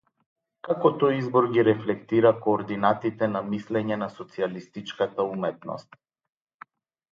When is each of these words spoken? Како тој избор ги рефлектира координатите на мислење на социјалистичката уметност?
Како 0.67 0.89
тој 1.01 1.11
избор 1.23 1.47
ги 1.57 1.65
рефлектира 1.67 2.31
координатите 2.47 3.29
на 3.35 3.43
мислење 3.51 4.01
на 4.05 4.09
социјалистичката 4.17 5.29
уметност? 5.37 5.97